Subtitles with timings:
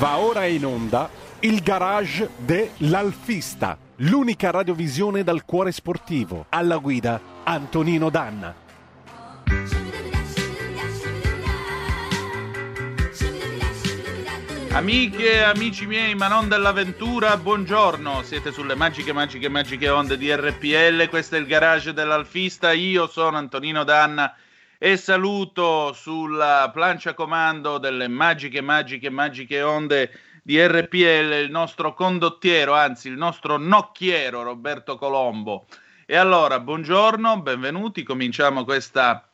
[0.00, 6.46] Va ora in onda il garage dell'Alfista, l'unica radiovisione dal cuore sportivo.
[6.48, 8.54] Alla guida Antonino Danna.
[14.70, 18.22] Amiche e amici miei, ma non dell'avventura, buongiorno.
[18.22, 21.10] Siete sulle magiche, magiche, magiche onde di RPL.
[21.10, 22.72] Questo è il garage dell'Alfista.
[22.72, 24.34] Io sono Antonino Danna
[24.82, 30.10] e saluto sulla plancia comando delle magiche, magiche, magiche onde
[30.42, 35.66] di RPL il nostro condottiero, anzi il nostro nocchiero Roberto Colombo.
[36.06, 38.02] E allora, buongiorno, benvenuti.
[38.04, 39.30] Cominciamo questa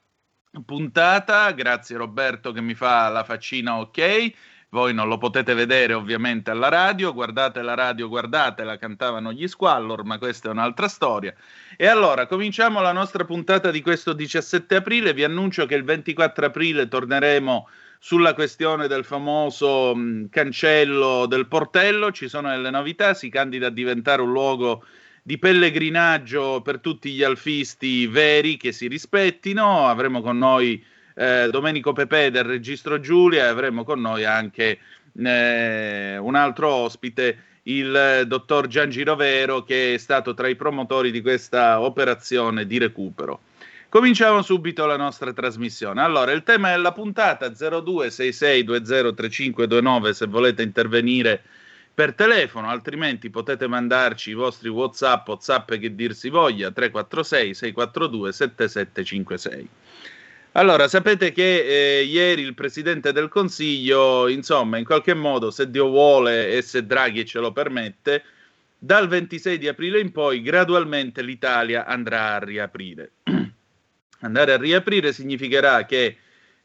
[0.65, 1.53] puntata.
[1.53, 4.33] Grazie Roberto che mi fa la faccina ok.
[4.69, 10.05] Voi non lo potete vedere ovviamente alla radio, guardate la radio, guardatela, cantavano gli Squallor,
[10.05, 11.33] ma questa è un'altra storia.
[11.77, 16.47] E allora, cominciamo la nostra puntata di questo 17 aprile, vi annuncio che il 24
[16.47, 17.69] aprile torneremo
[18.01, 23.71] sulla questione del famoso mh, cancello del portello, ci sono delle novità, si candida a
[23.71, 24.85] diventare un luogo
[25.23, 30.85] di pellegrinaggio per tutti gli alfisti veri che si rispettino, avremo con noi
[31.19, 34.79] eh, Domenico Pepe del Registro Giulia e avremo con noi anche
[35.19, 41.23] eh, un altro ospite, il dottor Gian Girovero, che è stato tra i promotori di
[41.23, 43.41] questa operazione di recupero.
[43.89, 46.03] Cominciamo subito la nostra trasmissione.
[46.03, 51.43] Allora, il tema è la puntata 0266203529 se volete intervenire
[51.95, 58.33] per telefono, altrimenti potete mandarci i vostri WhatsApp, WhatsApp che dir si voglia 346 642
[58.33, 59.69] 7756.
[60.57, 65.89] Allora, sapete che eh, ieri il Presidente del Consiglio, insomma, in qualche modo, se Dio
[65.89, 68.25] vuole e se Draghi ce lo permette,
[68.79, 73.11] dal 26 di aprile in poi gradualmente l'Italia andrà a riaprire.
[74.21, 76.17] Andare a riaprire significherà che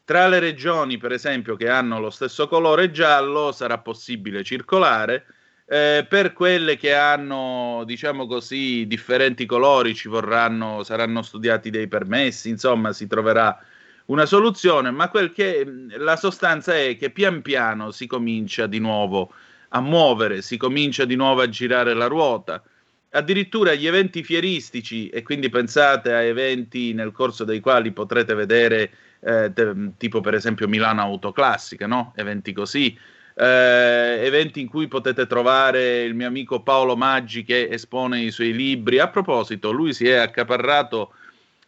[0.06, 5.26] tra le regioni, per esempio, che hanno lo stesso colore giallo, sarà possibile circolare.
[5.66, 12.48] Eh, per quelle che hanno, diciamo così, differenti colori, ci vorranno, saranno studiati dei permessi,
[12.48, 13.62] insomma, si troverà
[14.06, 15.64] una soluzione, ma quel che
[15.96, 19.32] la sostanza è che pian piano si comincia di nuovo
[19.68, 22.62] a muovere, si comincia di nuovo a girare la ruota.
[23.14, 28.90] Addirittura gli eventi fieristici, e quindi pensate a eventi nel corso dei quali potrete vedere,
[29.20, 32.12] eh, te, tipo per esempio Milano Autoclassica, no?
[32.16, 32.96] Eventi così,
[33.34, 38.52] eh, eventi in cui potete trovare il mio amico Paolo Maggi che espone i suoi
[38.52, 38.98] libri.
[38.98, 41.12] A proposito, lui si è accaparrato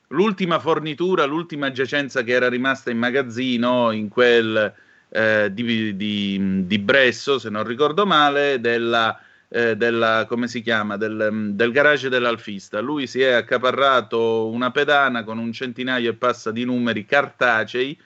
[0.09, 4.73] l'ultima fornitura, l'ultima giacenza che era rimasta in magazzino in quel
[5.09, 10.97] eh, di, di, di, Bresso, se non ricordo male, della, eh, della come si chiama,
[10.97, 12.81] del, del, garage dell'alfista.
[12.81, 17.97] Lui si è accaparrato una pedana con un centinaio e passa di numeri cartacei.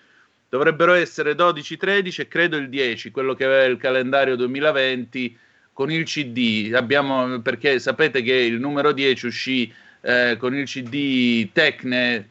[0.51, 5.39] Dovrebbero essere 12, 13 e credo il 10, quello che aveva il calendario 2020
[5.73, 6.73] con il CD.
[6.75, 12.31] Abbiamo, perché sapete che il numero 10 uscì eh, con il CD Tecne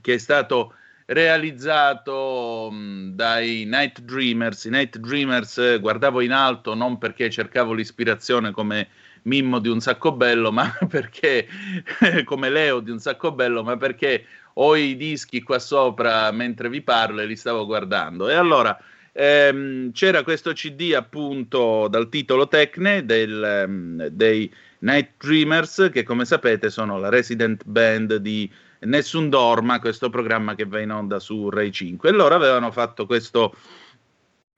[0.00, 0.74] che è stato
[1.06, 4.64] realizzato mh, dai Night Dreamers.
[4.64, 8.88] I Night Dreamers eh, guardavo in alto non perché cercavo l'ispirazione come
[9.22, 11.46] Mimmo di un sacco bello, ma perché
[12.24, 16.80] come Leo di un sacco bello, ma perché ho i dischi qua sopra mentre vi
[16.80, 18.28] parlo e li stavo guardando.
[18.28, 18.78] E allora
[19.12, 26.24] ehm, c'era questo CD appunto dal titolo Tecne del, um, dei Night Dreamers, che come
[26.24, 28.50] sapete sono la resident band di
[28.80, 32.08] Nessun Dorma, questo programma che va in onda su Rai 5.
[32.08, 33.54] E loro avevano fatto questo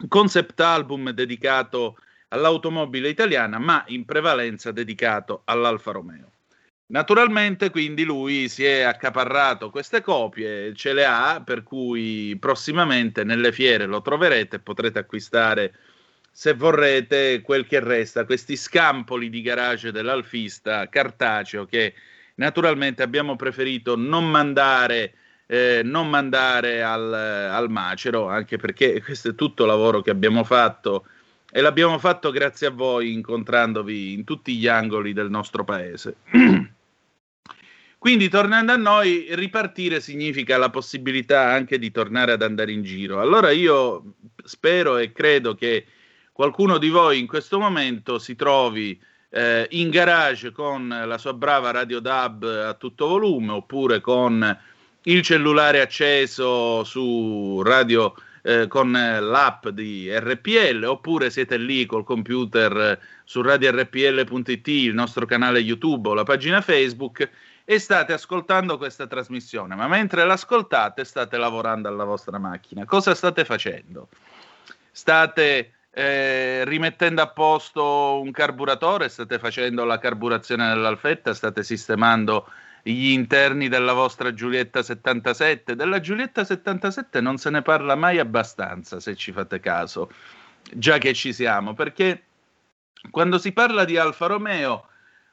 [0.08, 1.96] concept album dedicato
[2.28, 6.32] all'automobile italiana, ma in prevalenza dedicato all'Alfa Romeo.
[6.90, 13.52] Naturalmente, quindi lui si è accaparrato queste copie, ce le ha, per cui prossimamente nelle
[13.52, 15.74] fiere lo troverete e potrete acquistare
[16.30, 21.94] se vorrete, quel che resta, questi scampoli di garage dell'alfista cartaceo che
[22.36, 25.14] naturalmente abbiamo preferito non mandare,
[25.46, 31.06] eh, non mandare al, al, macero, anche perché questo è tutto lavoro che abbiamo fatto
[31.50, 36.16] e l'abbiamo fatto grazie a voi incontrandovi in tutti gli angoli del nostro paese.
[37.98, 43.20] Quindi tornando a noi, ripartire significa la possibilità anche di tornare ad andare in giro.
[43.20, 44.14] Allora io
[44.44, 45.84] spero e credo che
[46.38, 48.96] qualcuno di voi in questo momento si trovi
[49.30, 54.56] eh, in garage con la sua brava radio DAB a tutto volume oppure con
[55.02, 63.00] il cellulare acceso su radio eh, con l'app di RPL oppure siete lì col computer
[63.24, 67.28] su radiorpl.it, il nostro canale YouTube o la pagina Facebook
[67.64, 72.84] e state ascoltando questa trasmissione, ma mentre l'ascoltate state lavorando alla vostra macchina.
[72.84, 74.06] Cosa state facendo?
[74.92, 82.48] State eh, rimettendo a posto un carburatore, state facendo la carburazione dell'alfetta, state sistemando
[82.84, 85.74] gli interni della vostra Giulietta 77.
[85.74, 90.12] Della Giulietta 77 non se ne parla mai abbastanza, se ci fate caso,
[90.72, 92.22] già che ci siamo, perché
[93.10, 94.86] quando si parla di Alfa Romeo,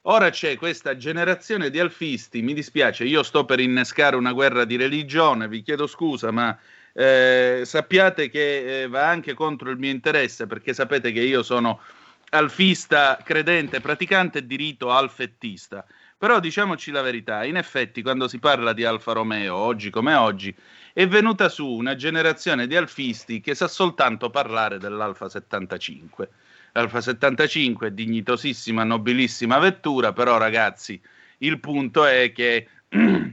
[0.08, 4.78] ora c'è questa generazione di alfisti, mi dispiace, io sto per innescare una guerra di
[4.78, 6.58] religione, vi chiedo scusa, ma
[6.98, 11.82] eh, sappiate che eh, va anche contro il mio interesse perché sapete che io sono
[12.30, 15.86] alfista credente, praticante di rito alfettista.
[16.18, 20.56] Però diciamoci la verità, in effetti quando si parla di Alfa Romeo, oggi come oggi,
[20.94, 26.30] è venuta su una generazione di alfisti che sa soltanto parlare dell'Alfa 75.
[26.72, 31.00] L'Alfa 75 è dignitosissima, nobilissima vettura, però ragazzi,
[31.40, 32.70] il punto è che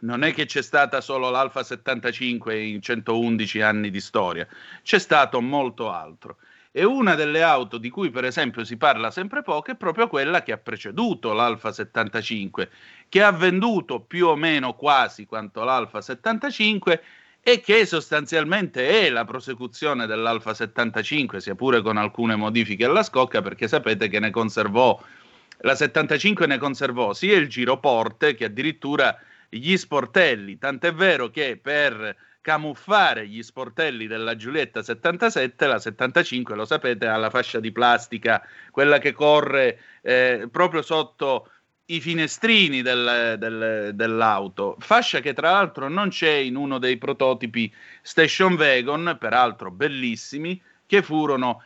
[0.00, 4.46] non è che c'è stata solo l'Alfa 75 in 111 anni di storia,
[4.82, 6.38] c'è stato molto altro.
[6.70, 10.42] E una delle auto di cui per esempio si parla sempre poco è proprio quella
[10.42, 12.70] che ha preceduto l'Alfa 75,
[13.08, 17.02] che ha venduto più o meno quasi quanto l'Alfa 75
[17.40, 23.40] e che sostanzialmente è la prosecuzione dell'Alfa 75, sia pure con alcune modifiche alla scocca,
[23.40, 25.00] perché sapete che ne conservò,
[25.58, 29.16] la 75 ne conservò sia il giroporte che addirittura
[29.48, 36.64] gli sportelli, tant'è vero che per camuffare gli sportelli della Giulietta 77, la 75, lo
[36.64, 38.40] sapete, ha la fascia di plastica,
[38.70, 41.50] quella che corre eh, proprio sotto
[41.86, 47.72] i finestrini del, del, dell'auto, fascia che tra l'altro non c'è in uno dei prototipi
[48.02, 51.62] station wagon, peraltro bellissimi, che furono,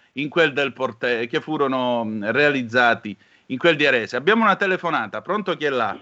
[0.74, 3.16] porte- che furono realizzati
[3.46, 4.16] in quel di Arese.
[4.16, 5.98] Abbiamo una telefonata, pronto chi è là?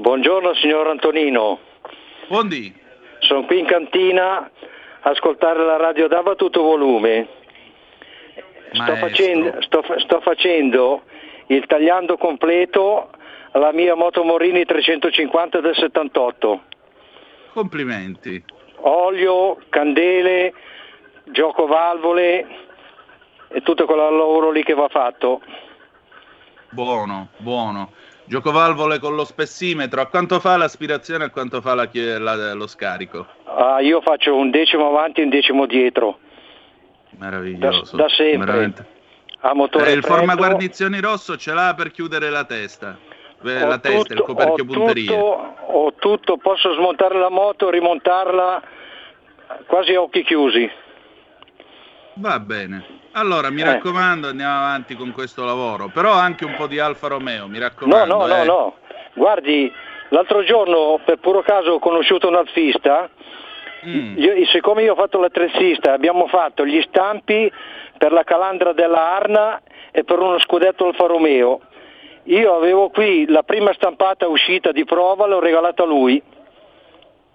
[0.00, 1.58] Buongiorno signor Antonino.
[2.26, 2.74] Buondì.
[3.18, 7.28] Sono qui in cantina a ascoltare la radio DAV a tutto volume.
[8.72, 11.02] Sto facendo, sto, sto facendo,
[11.48, 13.10] il tagliando completo
[13.50, 16.62] alla mia moto Morini 350 del 78.
[17.52, 18.42] Complimenti.
[18.76, 20.54] Olio, candele,
[21.24, 22.46] gioco valvole
[23.48, 25.42] e tutto quel lavoro lì che va fatto.
[26.70, 27.92] Buono, buono.
[28.24, 32.68] Giocovalvole con lo spessimetro, a quanto fa l'aspirazione e a quanto fa la, la, lo
[32.68, 33.26] scarico?
[33.44, 36.20] Ah, io faccio un decimo avanti e un decimo dietro.
[37.18, 37.96] Meraviglioso.
[37.96, 38.46] Da, da sempre.
[38.46, 38.86] Veramente.
[39.40, 42.96] A motore eh, il formaguarnizioni rosso ce l'ha per chiudere la testa.
[43.42, 45.10] Eh, la testa, tutto, il coperchio punteria.
[45.10, 48.62] Tutto, ho tutto, posso smontare la moto, rimontarla
[49.66, 50.70] quasi a occhi chiusi.
[52.20, 52.84] Va bene.
[53.12, 53.64] Allora, mi eh.
[53.64, 58.14] raccomando, andiamo avanti con questo lavoro, però anche un po' di Alfa Romeo, mi raccomando.
[58.14, 58.44] No, no, eh.
[58.44, 58.76] no, no.
[59.14, 59.72] Guardi,
[60.10, 63.08] l'altro giorno per puro caso ho conosciuto un alfista,
[63.86, 64.18] mm.
[64.18, 67.50] io, siccome io ho fatto l'attrezzista, abbiamo fatto gli stampi
[67.96, 71.62] per la calandra della Arna e per uno scudetto Alfa Romeo.
[72.24, 76.22] Io avevo qui la prima stampata uscita di prova, l'ho regalata a lui.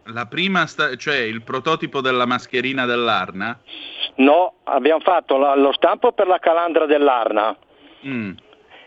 [0.09, 3.59] La prima, sta- cioè il prototipo della mascherina dell'Arna?
[4.15, 7.55] No, abbiamo fatto la, lo stampo per la calandra dell'Arna
[8.05, 8.31] mm.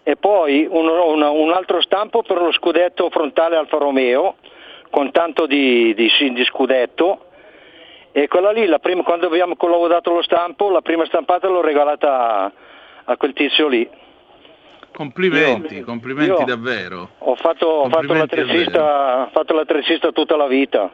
[0.02, 4.36] e poi un, un, un, altro stampo per lo scudetto frontale Alfa Romeo
[4.88, 7.26] con tanto di, di, di scudetto
[8.12, 12.52] e quella lì, prima, quando abbiamo collaudato lo stampo, la prima stampata l'ho regalata a,
[13.04, 13.88] a quel tizio lì.
[14.92, 17.10] Complimenti, io, complimenti io davvero.
[17.18, 18.12] Ho fatto, ho fatto
[19.54, 20.90] l'attrezzista, tutta la vita.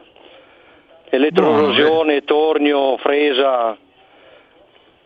[1.09, 3.75] Elettroerosione, no, tornio, fresa.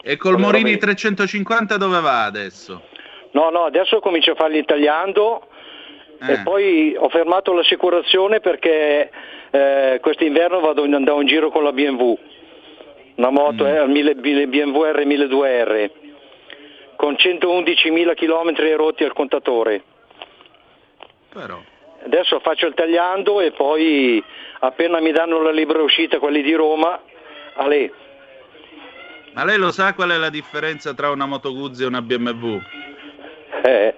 [0.01, 2.84] E col Morini 350 dove va adesso?
[3.32, 5.48] No, no, adesso comincio a fargli tagliando
[6.22, 6.34] eh.
[6.34, 9.12] e poi ho fermato l'assicurazione perché
[9.51, 12.18] eh, quest'inverno vado in, andavo in giro con la BMW,
[13.15, 13.98] una moto mm.
[13.98, 15.89] eh, BMW R1200R
[16.96, 19.82] con 111.000 km rotti al contatore.
[21.29, 21.58] Però.
[22.03, 24.22] Adesso faccio il tagliando e poi
[24.60, 27.00] appena mi danno la libera uscita quelli di Roma,
[27.53, 27.89] a lei.
[29.33, 32.59] Ma lei lo sa qual è la differenza tra una Moto Guzzi e una BMW?
[33.63, 33.95] Eh,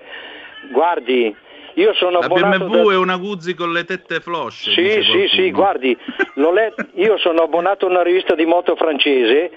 [0.72, 1.36] guardi,
[1.76, 2.66] io sono la abbonato...
[2.66, 2.94] BMW da...
[2.94, 4.72] è una Guzzi con le tette flosce.
[4.72, 5.98] Sì, sì, sì, guardi,
[6.36, 6.90] let...
[6.96, 9.52] io sono abbonato a una rivista di moto francese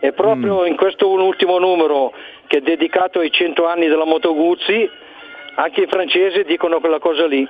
[0.00, 0.66] e proprio mm.
[0.66, 2.12] in questo ultimo numero
[2.46, 4.88] che è dedicato ai 100 anni della Moto Guzzi,
[5.56, 7.46] anche i francesi dicono quella cosa lì.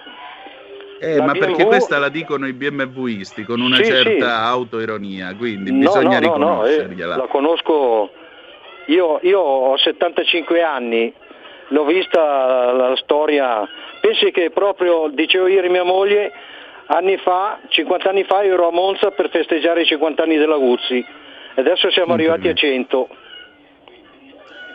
[1.01, 1.39] Eh, ma BMW...
[1.39, 4.47] perché questa la dicono i BMWisti con una sì, certa sì.
[4.47, 7.15] autoironia, quindi no, bisogna no, riconoscergliela.
[7.15, 8.11] No, no, eh, la conosco,
[8.87, 11.13] io, io, ho 75 anni,
[11.69, 13.69] l'ho vista la, la storia,
[14.01, 16.33] pensi che proprio, dicevo ieri mia moglie,
[16.87, 20.99] anni fa, 50 anni fa ero a Monza per festeggiare i 50 anni della Guzzi,
[20.99, 23.09] e adesso siamo arrivati a 100.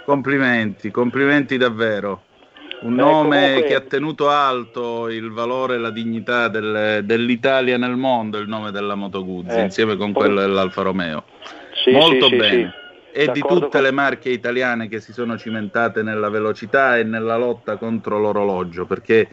[0.05, 2.21] Complimenti, complimenti davvero.
[2.83, 3.63] Un Beh, nome comunque...
[3.63, 8.71] che ha tenuto alto il valore e la dignità del, dell'Italia nel mondo, il nome
[8.71, 11.23] della Moto Guzzi, eh, insieme con quello dell'Alfa Romeo.
[11.83, 12.73] Sì, Molto sì, bene.
[12.75, 12.81] Sì,
[13.15, 13.81] e di tutte con...
[13.83, 19.29] le marche italiane che si sono cimentate nella velocità e nella lotta contro l'orologio, perché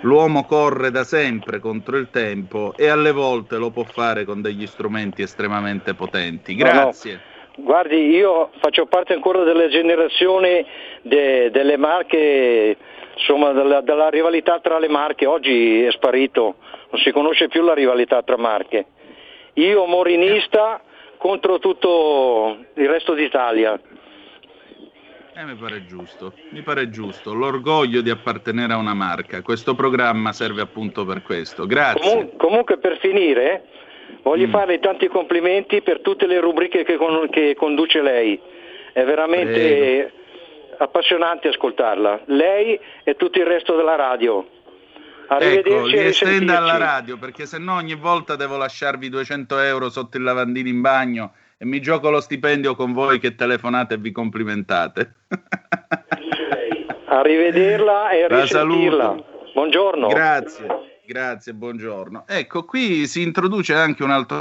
[0.00, 4.66] l'uomo corre da sempre contro il tempo e alle volte lo può fare con degli
[4.66, 6.54] strumenti estremamente potenti.
[6.54, 7.12] Grazie.
[7.12, 7.30] No, no.
[7.54, 10.64] Guardi, io faccio parte ancora della generazione
[11.02, 12.76] de, delle marche,
[13.14, 15.26] insomma, della, della rivalità tra le marche.
[15.26, 16.56] Oggi è sparito,
[16.90, 18.86] non si conosce più la rivalità tra marche.
[19.54, 20.80] Io morinista
[21.18, 23.78] contro tutto il resto d'Italia.
[25.34, 27.32] Eh, mi pare giusto, mi pare giusto.
[27.32, 29.40] L'orgoglio di appartenere a una marca.
[29.40, 31.64] Questo programma serve appunto per questo.
[31.66, 32.00] Grazie.
[32.00, 33.64] Comun- comunque per finire,
[34.22, 34.50] voglio mm.
[34.50, 38.38] farle tanti complimenti per tutte le rubriche che, con- che conduce lei.
[38.92, 40.21] È veramente Prego.
[40.82, 42.22] Appassionante ascoltarla.
[42.26, 44.46] Lei e tutto il resto della radio.
[45.38, 50.18] Ecco, li estenda alla radio perché se no ogni volta devo lasciarvi 200 euro sotto
[50.18, 54.12] il lavandino in bagno e mi gioco lo stipendio con voi che telefonate e vi
[54.12, 55.14] complimentate.
[57.06, 59.24] Arrivederla e risentirla.
[59.54, 60.08] Buongiorno.
[60.08, 62.24] Grazie, grazie, buongiorno.
[62.26, 64.40] Ecco, qui si introduce anche un altro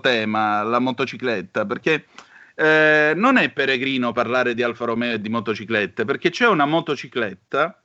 [0.00, 2.04] tema, la motocicletta, perché
[2.60, 7.82] eh, non è peregrino parlare di Alfa Romeo e di motociclette, perché c'è una motocicletta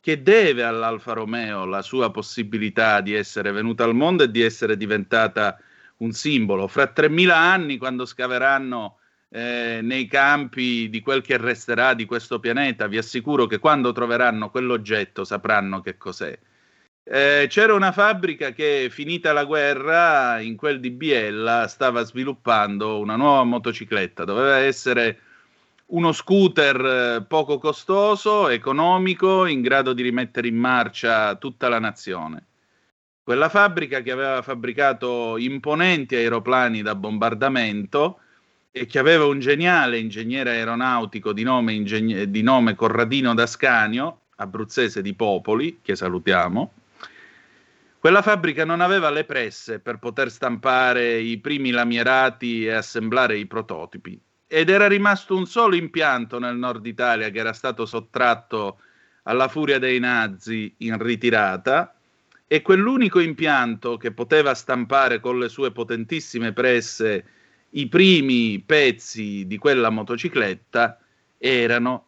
[0.00, 4.76] che deve all'Alfa Romeo la sua possibilità di essere venuta al mondo e di essere
[4.76, 5.56] diventata
[5.98, 6.66] un simbolo.
[6.66, 12.88] Fra 3.000 anni, quando scaveranno eh, nei campi di quel che resterà di questo pianeta,
[12.88, 16.36] vi assicuro che quando troveranno quell'oggetto sapranno che cos'è.
[17.08, 23.14] Eh, c'era una fabbrica che, finita la guerra, in quel di Biella, stava sviluppando una
[23.14, 24.24] nuova motocicletta.
[24.24, 25.20] Doveva essere
[25.86, 32.44] uno scooter eh, poco costoso, economico, in grado di rimettere in marcia tutta la nazione.
[33.22, 38.18] Quella fabbrica che aveva fabbricato imponenti aeroplani da bombardamento
[38.72, 45.02] e che aveva un geniale ingegnere aeronautico di nome, ingegn- di nome Corradino D'Ascanio, abruzzese
[45.02, 46.72] di Popoli, che salutiamo,
[48.06, 53.46] quella fabbrica non aveva le presse per poter stampare i primi lamierati e assemblare i
[53.46, 54.16] prototipi.
[54.46, 58.78] Ed era rimasto un solo impianto nel nord Italia che era stato sottratto
[59.24, 61.96] alla furia dei nazi in ritirata.
[62.46, 67.24] E quell'unico impianto che poteva stampare con le sue potentissime presse
[67.70, 70.96] i primi pezzi di quella motocicletta
[71.36, 72.06] erano,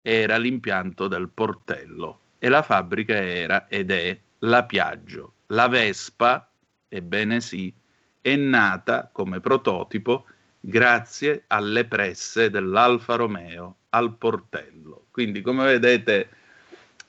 [0.00, 2.20] era l'impianto del portello.
[2.38, 5.33] E la fabbrica era ed è la Piaggio.
[5.48, 6.50] La Vespa,
[6.88, 7.72] ebbene sì,
[8.20, 10.26] è nata come prototipo
[10.60, 15.06] grazie alle presse dell'Alfa Romeo al portello.
[15.10, 16.28] Quindi, come vedete,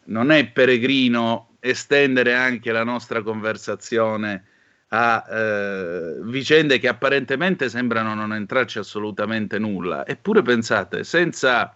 [0.05, 4.45] non è peregrino estendere anche la nostra conversazione
[4.89, 10.05] a eh, vicende che apparentemente sembrano non entrarci assolutamente nulla.
[10.05, 11.75] Eppure pensate, senza,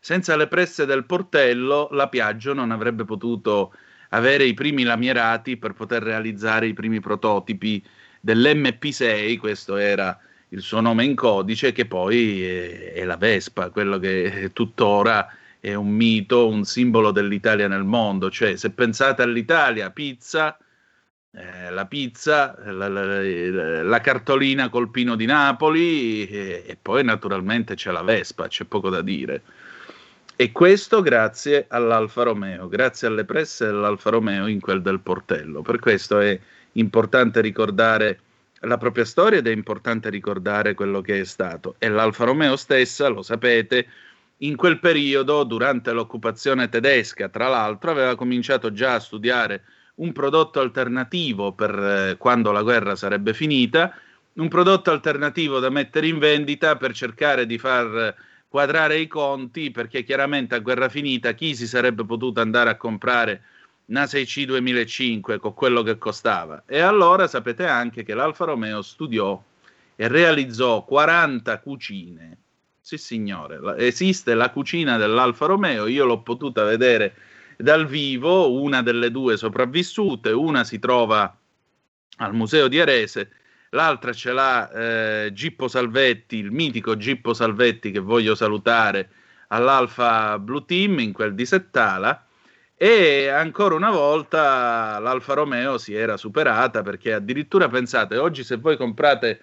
[0.00, 3.72] senza le presse del portello, la Piaggio non avrebbe potuto
[4.10, 7.82] avere i primi lamierati per poter realizzare i primi prototipi
[8.20, 10.18] dell'MP6, questo era
[10.50, 15.28] il suo nome in codice, che poi è, è la Vespa, quello che tuttora
[15.60, 18.30] è un mito, un simbolo dell'Italia nel mondo.
[18.30, 20.56] Cioè, se pensate all'Italia, pizza,
[21.32, 27.74] eh, la pizza, la, la, la, cartolina col pino di Napoli e, e, poi naturalmente
[27.74, 29.42] c'è la Vespa, c'è poco da dire.
[30.40, 35.62] E questo grazie all'Alfa Romeo, grazie alle presse dell'Alfa Romeo in quel del portello.
[35.62, 36.38] Per questo è
[36.74, 38.20] importante ricordare
[38.60, 41.74] la propria storia ed è importante ricordare quello che è stato.
[41.78, 43.88] E l'Alfa Romeo stessa, lo sapete,
[44.36, 49.64] in quel periodo, durante l'occupazione tedesca, tra l'altro, aveva cominciato già a studiare
[49.96, 53.92] un prodotto alternativo per eh, quando la guerra sarebbe finita,
[54.34, 58.14] un prodotto alternativo da mettere in vendita per cercare di far
[58.48, 63.42] quadrare i conti, perché chiaramente a guerra finita chi si sarebbe potuto andare a comprare
[63.86, 66.64] una 6C 2005 con quello che costava.
[66.66, 69.40] E allora sapete anche che l'Alfa Romeo studiò
[69.94, 72.36] e realizzò 40 cucine.
[72.80, 77.14] Sì, signore, esiste la cucina dell'Alfa Romeo, io l'ho potuta vedere
[77.58, 81.36] dal vivo, una delle due sopravvissute, una si trova
[82.18, 83.30] al Museo di Arese,
[83.70, 89.10] l'altra ce l'ha eh, Gippo Salvetti, il mitico Gippo Salvetti che voglio salutare
[89.48, 92.26] all'Alfa Blue Team in quel di Settala
[92.76, 98.76] e ancora una volta l'Alfa Romeo si era superata perché addirittura pensate, oggi se voi
[98.76, 99.40] comprate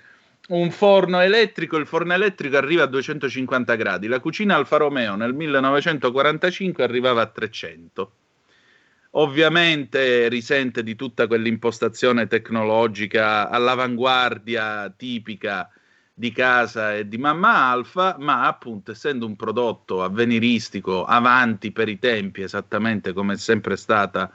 [0.48, 5.34] un forno elettrico, il forno elettrico arriva a 250 gradi, la cucina Alfa Romeo nel
[5.34, 8.12] 1945 arrivava a 300.
[9.18, 15.70] Ovviamente risente di tutta quell'impostazione tecnologica all'avanguardia tipica
[16.14, 21.98] di casa e di mamma Alfa, ma appunto essendo un prodotto avveniristico avanti per i
[21.98, 24.30] tempi, esattamente come è sempre stata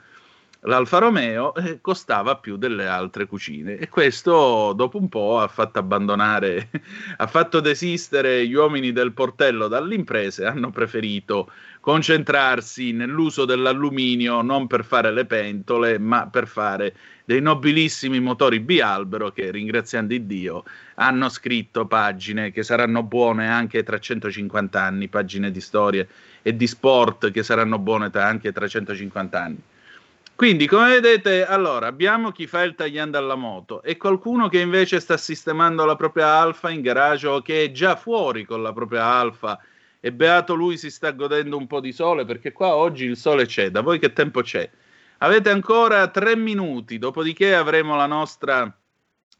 [0.65, 5.79] l'Alfa Romeo eh, costava più delle altre cucine e questo dopo un po' ha fatto
[5.79, 6.69] abbandonare,
[7.17, 14.67] ha fatto desistere gli uomini del portello dalle imprese, hanno preferito concentrarsi nell'uso dell'alluminio non
[14.67, 16.93] per fare le pentole ma per fare
[17.25, 20.63] dei nobilissimi motori bialbero che ringraziando Dio
[20.95, 26.07] hanno scritto pagine che saranno buone anche tra 150 anni, pagine di storie
[26.43, 29.63] e di sport che saranno buone anche tra 150 anni.
[30.41, 34.99] Quindi, come vedete, allora abbiamo chi fa il tagliando alla moto e qualcuno che invece
[34.99, 39.05] sta sistemando la propria alfa in garage o che è già fuori con la propria
[39.05, 39.59] alfa
[39.99, 43.45] e beato lui si sta godendo un po' di sole perché qua oggi il sole
[43.45, 43.69] c'è.
[43.69, 44.67] Da voi che tempo c'è?
[45.19, 48.75] Avete ancora tre minuti, dopodiché avremo la nostra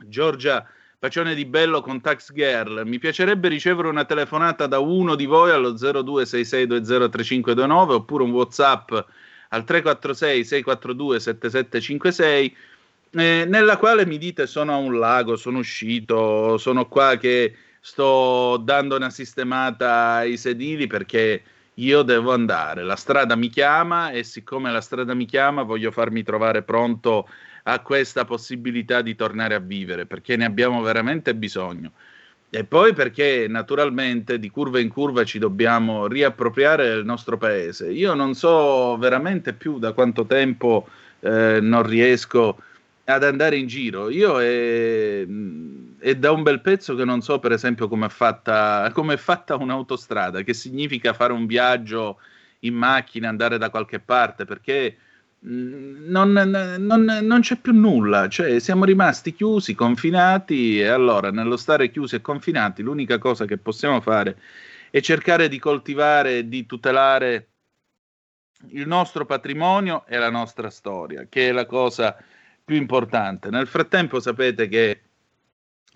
[0.06, 0.64] Giorgia
[1.00, 2.84] Pacione di Bello con Tax Girl.
[2.86, 8.94] Mi piacerebbe ricevere una telefonata da uno di voi allo 0266203529 oppure un WhatsApp
[9.54, 12.56] al 346 642 7756
[13.14, 18.58] eh, nella quale mi dite sono a un lago, sono uscito, sono qua che sto
[18.58, 21.44] dando una sistemata ai sedili perché
[21.76, 26.24] io devo andare, la strada mi chiama e siccome la strada mi chiama voglio farmi
[26.24, 27.28] trovare pronto
[27.64, 31.92] a questa possibilità di tornare a vivere perché ne abbiamo veramente bisogno.
[32.54, 37.90] E poi perché naturalmente di curva in curva ci dobbiamo riappropriare del nostro paese.
[37.90, 40.90] Io non so veramente più da quanto tempo
[41.22, 42.58] eh, non riesco
[43.06, 44.10] ad andare in giro.
[44.10, 45.26] Io è,
[46.00, 50.42] è, da un bel pezzo che non so per esempio come è fatta, fatta un'autostrada,
[50.42, 52.18] che significa fare un viaggio
[52.60, 54.98] in macchina, andare da qualche parte, perché
[55.44, 61.90] non, non, non, c'è più nulla, cioè siamo rimasti chiusi, confinati e allora nello stare
[61.90, 64.40] chiusi e confinati l'unica cosa che possiamo fare
[64.92, 67.48] è cercare di coltivare di tutelare
[68.70, 72.16] il nostro patrimonio e la nostra storia, che è la cosa
[72.64, 73.50] più importante.
[73.50, 75.02] Nel frattempo sapete che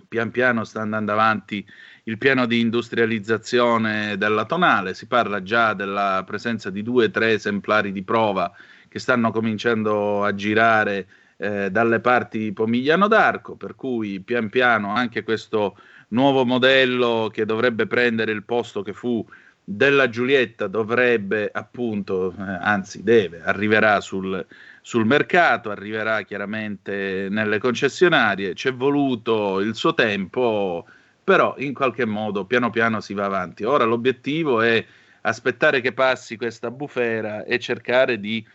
[0.08, 1.64] pian piano sta andando avanti
[2.06, 7.34] il piano di industrializzazione della tonale, si parla già della presenza di due o tre
[7.34, 8.52] esemplari di prova
[8.96, 11.06] che stanno cominciando a girare
[11.36, 15.78] eh, dalle parti di Pomigliano d'Arco, per cui pian piano anche questo
[16.10, 19.28] nuovo modello che dovrebbe prendere il posto che fu
[19.62, 24.46] della Giulietta dovrebbe appunto, eh, anzi deve, arriverà sul,
[24.82, 30.88] sul mercato, arriverà chiaramente nelle concessionarie, c'è voluto il suo tempo,
[31.22, 33.66] però in qualche modo piano piano si va avanti.
[33.66, 34.86] Ora l'obiettivo è
[35.24, 38.46] aspettare che passi questa bufera e cercare di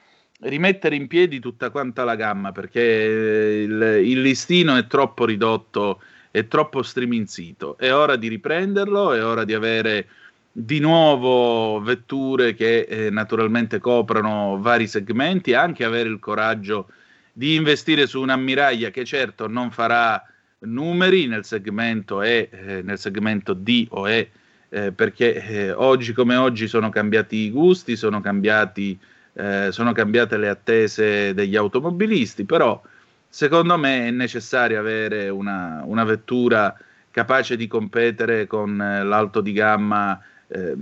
[0.40, 6.00] rimettere in piedi tutta quanta la gamma perché il, il listino è troppo ridotto,
[6.30, 7.76] è troppo striminzito.
[7.76, 10.08] È ora di riprenderlo, è ora di avere
[10.52, 16.88] di nuovo vetture che eh, naturalmente coprono vari segmenti, anche avere il coraggio
[17.32, 20.22] di investire su un'ammiraglia che certo non farà
[20.60, 24.30] numeri nel segmento E, eh, nel segmento D o E,
[24.68, 28.98] eh, perché eh, oggi come oggi sono cambiati i gusti, sono cambiati
[29.34, 32.80] eh, sono cambiate le attese degli automobilisti, però
[33.28, 36.76] secondo me è necessario avere una, una vettura
[37.10, 40.74] capace di competere con eh, l'alto di gamma, eh,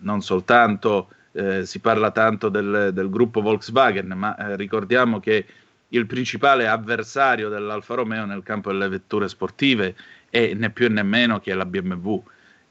[0.00, 5.46] non soltanto eh, si parla tanto del, del gruppo Volkswagen, ma eh, ricordiamo che
[5.88, 9.94] il principale avversario dell'Alfa Romeo nel campo delle vetture sportive
[10.28, 12.22] è né più né meno che la BMW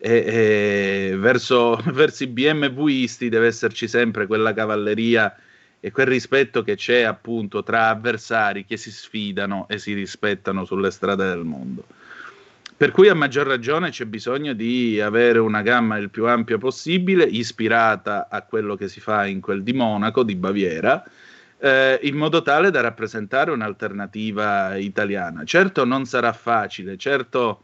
[0.05, 5.33] e, e verso, verso i BMWisti deve esserci sempre quella cavalleria
[5.79, 10.91] e quel rispetto che c'è appunto tra avversari che si sfidano e si rispettano sulle
[10.91, 11.85] strade del mondo.
[12.75, 17.23] Per cui a maggior ragione c'è bisogno di avere una gamma il più ampia possibile,
[17.23, 21.01] ispirata a quello che si fa in quel di Monaco, di Baviera,
[21.59, 25.45] eh, in modo tale da rappresentare un'alternativa italiana.
[25.45, 27.63] Certo non sarà facile, certo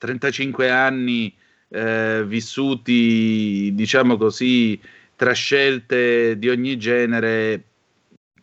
[0.00, 1.34] 35 anni
[1.68, 4.80] eh, vissuti, diciamo così,
[5.14, 7.62] tra scelte di ogni genere,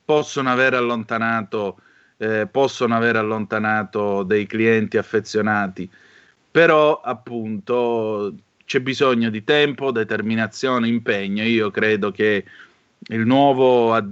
[0.06, 1.80] possono aver allontanato,
[2.18, 5.90] eh, possono aver allontanato dei clienti affezionati,
[6.52, 11.42] però appunto c'è bisogno di tempo, determinazione, impegno.
[11.42, 12.46] Io credo che
[13.10, 14.10] il nuovo AD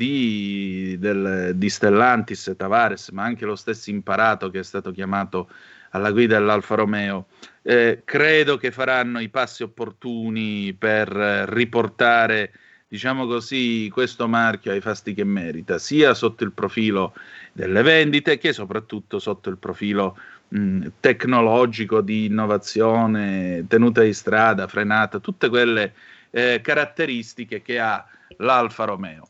[0.97, 5.47] del, di Stellantis, Tavares, ma anche lo stesso imparato che è stato chiamato
[5.95, 7.27] alla guida dell'Alfa Romeo.
[7.61, 12.51] Eh, credo che faranno i passi opportuni per riportare,
[12.87, 17.13] diciamo così, questo marchio ai fasti che merita, sia sotto il profilo
[17.53, 20.17] delle vendite che soprattutto sotto il profilo
[20.49, 25.93] mh, tecnologico di innovazione, tenuta di strada, frenata, tutte quelle
[26.29, 28.05] eh, caratteristiche che ha
[28.37, 29.29] l'Alfa Romeo.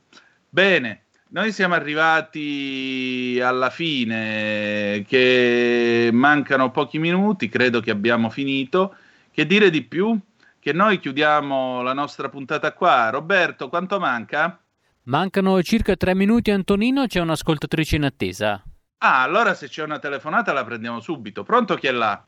[0.49, 8.95] Bene, noi siamo arrivati alla fine, che mancano pochi minuti, credo che abbiamo finito.
[9.31, 10.17] Che dire di più?
[10.59, 13.09] Che noi chiudiamo la nostra puntata qua.
[13.09, 14.59] Roberto, quanto manca?
[15.03, 18.63] Mancano circa tre minuti, Antonino, c'è un'ascoltatrice in attesa.
[18.99, 21.43] Ah, allora se c'è una telefonata la prendiamo subito.
[21.43, 22.23] Pronto chi è là?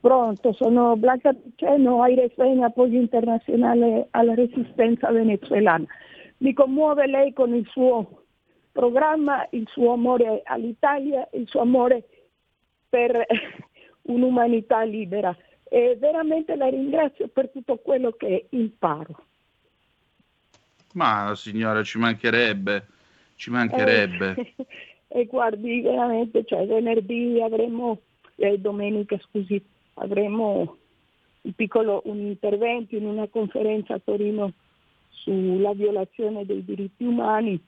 [0.00, 5.84] Pronto, sono Blanca Piceno, Aires appoggio internazionale alla resistenza venezuelana.
[6.38, 8.24] Mi commuove lei con il suo
[8.72, 12.04] programma, il suo amore all'Italia, il suo amore
[12.88, 13.26] per
[14.02, 19.24] un'umanità libera e veramente la ringrazio per tutto quello che imparo.
[20.94, 22.86] Ma signora, ci mancherebbe,
[23.34, 24.34] ci mancherebbe.
[24.36, 24.66] Eh,
[25.20, 28.00] e guardi, veramente, cioè venerdì avremo,
[28.36, 29.62] eh, domenica scusi,
[29.94, 30.76] avremo
[31.40, 34.52] un piccolo un intervento in una conferenza a Torino
[35.22, 37.60] sulla violazione dei diritti umani.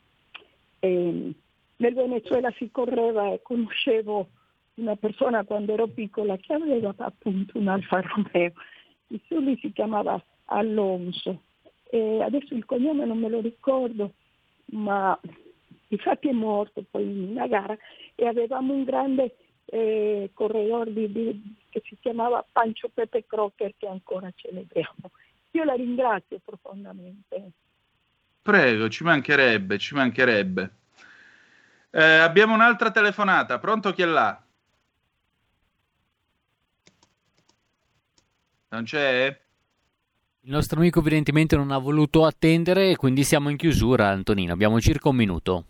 [0.78, 1.32] E
[1.76, 4.28] nel Venezuela si correva e conoscevo
[4.74, 8.52] una persona quando ero piccola che aveva appunto un Alfa Romeo,
[9.08, 11.42] il suo lui si chiamava Alonso
[11.90, 14.12] e adesso il cognome non me lo ricordo,
[14.66, 15.18] ma
[15.88, 17.76] infatti è morto poi in una gara
[18.14, 19.34] e avevamo un grande
[19.66, 25.10] eh, corredor di, di, che si chiamava Pancio Pepe Crocker che ancora celebriamo.
[25.52, 27.50] Io la ringrazio profondamente.
[28.42, 30.74] Prego, ci mancherebbe, ci mancherebbe.
[31.90, 34.42] Eh, abbiamo un'altra telefonata, pronto chi è là?
[38.68, 39.40] Non c'è?
[40.42, 44.52] Il nostro amico evidentemente non ha voluto attendere, quindi siamo in chiusura, Antonino.
[44.52, 45.64] Abbiamo circa un minuto.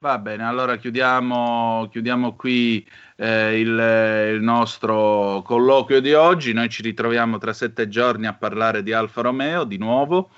[0.00, 6.52] Va bene, allora chiudiamo, chiudiamo qui eh, il, il, nostro colloquio di oggi.
[6.52, 10.30] Noi ci ritroviamo tra sette giorni a parlare di Alfa Romeo di nuovo.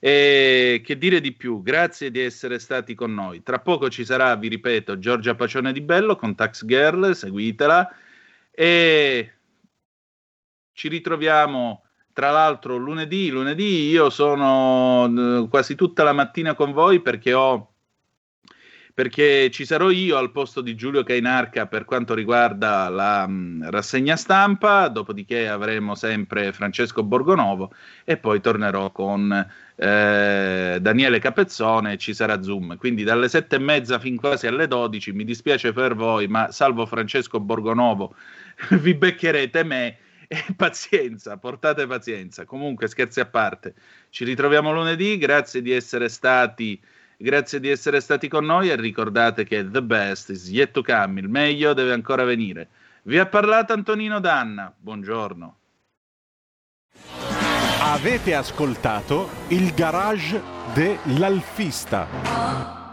[0.00, 1.62] E che dire di più?
[1.62, 3.42] Grazie di essere stati con noi.
[3.42, 7.88] Tra poco ci sarà, vi ripeto, Giorgia Pacione di Bello con Tax Girl, seguitela.
[8.50, 9.32] E
[10.74, 13.30] ci ritroviamo tra l'altro lunedì.
[13.30, 17.75] Lunedì io sono eh, quasi tutta la mattina con voi perché ho
[18.96, 23.62] perché ci sarò io al posto di Giulio Cainarca per quanto riguarda la mh, mm,
[23.68, 29.30] rassegna stampa, dopodiché avremo sempre Francesco Borgonovo e poi tornerò con
[29.76, 32.78] eh, Daniele Capezzone e ci sarà Zoom.
[32.78, 36.86] Quindi dalle sette e mezza fin quasi alle 12, mi dispiace per voi, ma salvo
[36.86, 38.14] Francesco Borgonovo,
[38.80, 39.98] vi beccherete me.
[40.26, 42.46] E pazienza, portate pazienza.
[42.46, 43.74] Comunque, scherzi a parte,
[44.08, 45.18] ci ritroviamo lunedì.
[45.18, 46.80] Grazie di essere stati
[47.18, 51.20] Grazie di essere stati con noi e ricordate che the best is yet to come,
[51.20, 52.68] il meglio deve ancora venire.
[53.04, 55.56] Vi ha parlato Antonino Danna, buongiorno.
[57.80, 60.42] Avete ascoltato il garage
[60.74, 62.85] dell'alfista.